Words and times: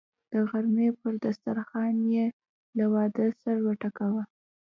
د 0.31 0.33
غرمې 0.49 0.87
پر 0.99 1.13
دسترخان 1.25 1.95
یې 2.13 2.25
له 2.77 2.85
وعدو 2.93 3.25
سر 3.41 3.55
وټکاوه. 3.65 4.23